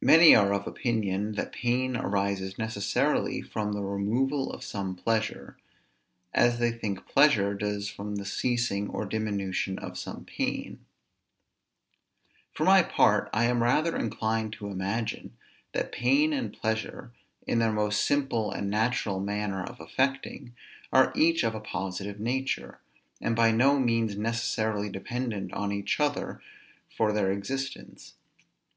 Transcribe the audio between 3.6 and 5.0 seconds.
the removal of some